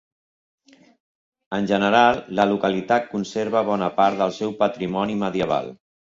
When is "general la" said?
1.71-2.47